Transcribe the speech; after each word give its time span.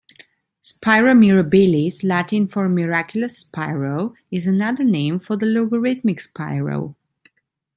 Spira 0.63 1.13
mirabilis, 1.13 2.03
Latin 2.03 2.47
for 2.47 2.67
"miraculous 2.67 3.37
spiral", 3.37 4.15
is 4.31 4.47
another 4.47 4.83
name 4.83 5.19
for 5.19 5.35
the 5.35 5.45
logarithmic 5.45 6.19
spiral. 6.19 6.95